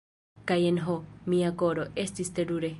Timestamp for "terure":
2.41-2.69